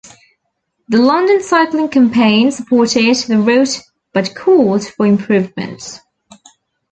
The 0.89 0.97
London 0.97 1.43
Cycling 1.43 1.89
Campaign 1.89 2.51
supported 2.51 3.13
the 3.27 3.37
route 3.37 3.79
but 4.11 4.33
called 4.33 4.83
for 4.87 5.05
improvements. 5.05 5.99